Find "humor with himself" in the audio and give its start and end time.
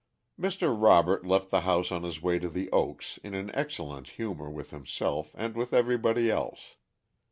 4.17-5.35